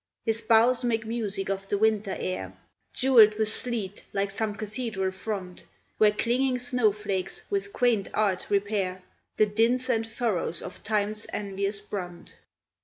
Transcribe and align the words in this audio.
His 0.25 0.41
boughs 0.41 0.83
make 0.83 1.05
music 1.05 1.47
of 1.51 1.67
the 1.69 1.77
winter 1.77 2.15
air, 2.17 2.57
Jewelled 2.91 3.35
with 3.37 3.49
sleet, 3.49 4.03
like 4.13 4.31
some 4.31 4.55
cathedral 4.55 5.11
front 5.11 5.63
Where 5.99 6.09
clinging 6.09 6.57
snow 6.57 6.91
flakes 6.91 7.43
with 7.51 7.71
quaint 7.71 8.09
art 8.11 8.47
repair 8.49 9.03
The 9.37 9.45
dints 9.45 9.89
and 9.91 10.07
furrows 10.07 10.63
of 10.63 10.81
time's 10.81 11.27
envious 11.31 11.79
brunt. 11.81 12.37